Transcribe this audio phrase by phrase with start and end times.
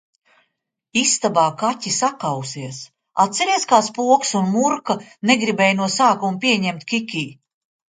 [1.01, 2.81] Istabā kaķi sakausies!
[3.27, 5.01] atceries, kā Spoks un Murka
[5.35, 7.29] negribēja no sākuma pieņemt Kikī?...